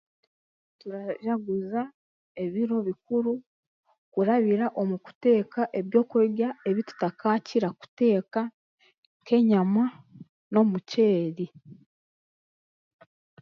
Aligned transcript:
Turajaguza 0.79 1.81
ebiro 2.43 2.77
bikuru 2.87 3.33
nk'okurabira 3.41 4.65
omu 4.81 4.95
kuteeka 5.05 5.61
ebyokurya 5.79 6.47
ebitutarakira 6.69 7.69
kuteeka 7.79 8.41
nk'enyama 9.19 9.83
n'omuceeri 10.51 11.47